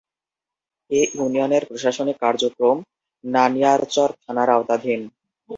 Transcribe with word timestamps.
এ 0.91 1.01
ইউনিয়নের 1.15 1.63
প্রশাসনিক 1.69 2.17
কার্যক্রম 2.23 2.77
নানিয়ারচর 3.23 4.09
থানার 4.23 4.49
আওতাধীন। 4.49 5.01